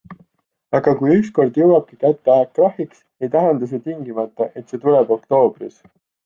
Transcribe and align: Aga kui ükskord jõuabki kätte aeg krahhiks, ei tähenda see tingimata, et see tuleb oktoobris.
Aga 0.77 0.93
kui 1.01 1.17
ükskord 1.17 1.59
jõuabki 1.61 1.99
kätte 2.05 2.33
aeg 2.37 2.49
krahhiks, 2.61 3.03
ei 3.23 3.29
tähenda 3.37 3.69
see 3.75 3.81
tingimata, 3.89 4.49
et 4.63 4.75
see 4.75 4.81
tuleb 4.87 5.15
oktoobris. 5.19 5.79